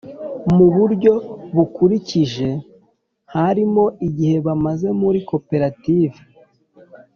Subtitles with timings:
[0.55, 1.13] mu buryo
[1.55, 2.49] bukurikije
[3.33, 6.19] harimo igihe bamaze muri koperative